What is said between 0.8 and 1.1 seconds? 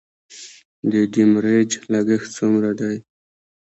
د